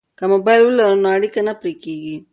که 0.17 0.23
موبایل 0.33 0.61
ولرو 0.65 0.95
نو 1.03 1.07
اړیکه 1.17 1.39
نه 1.47 1.53
پرې 1.59 1.73
کیږي. 1.83 2.17